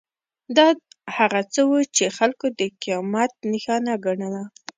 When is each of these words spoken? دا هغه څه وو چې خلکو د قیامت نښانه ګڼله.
دا 0.57 0.67
هغه 1.17 1.41
څه 1.53 1.61
وو 1.69 1.79
چې 1.95 2.05
خلکو 2.17 2.45
د 2.59 2.61
قیامت 2.81 3.31
نښانه 3.51 3.93
ګڼله. 4.05 4.43